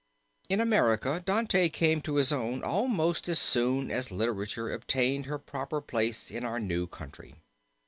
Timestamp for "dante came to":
1.23-2.15